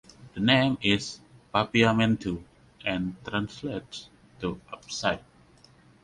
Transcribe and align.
The 0.33 0.39
name 0.39 0.79
is 0.81 1.19
Papiamentu 1.53 2.41
and 2.83 3.15
translates 3.23 4.09
to 4.39 4.59
"up 4.73 4.89
side". 4.89 5.23